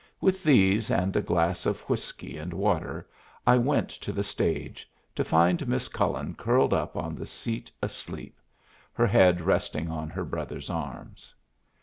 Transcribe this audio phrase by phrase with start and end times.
[0.19, 3.07] With these and a glass of whiskey and water
[3.45, 8.39] I went to the stage, to find Miss Cullen curled up on the seat asleep,
[8.93, 11.35] her head resting in her brother's arms.